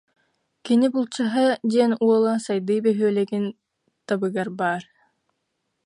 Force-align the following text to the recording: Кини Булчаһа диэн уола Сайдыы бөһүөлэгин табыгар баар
Кини 0.65 0.87
Булчаһа 0.93 1.45
диэн 1.71 1.91
уола 2.03 2.33
Сайдыы 2.45 2.77
бөһүөлэгин 2.85 3.45
табыгар 4.07 4.49
баар 4.59 4.83